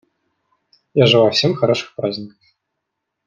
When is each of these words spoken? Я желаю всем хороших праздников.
Я 0.95 1.05
желаю 1.05 1.29
всем 1.31 1.53
хороших 1.53 1.93
праздников. 1.93 2.39